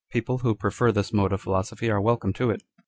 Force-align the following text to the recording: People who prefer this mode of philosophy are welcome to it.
People 0.09 0.39
who 0.39 0.55
prefer 0.55 0.91
this 0.91 1.13
mode 1.13 1.31
of 1.31 1.41
philosophy 1.41 1.91
are 1.91 2.01
welcome 2.01 2.33
to 2.33 2.49
it. 2.49 2.63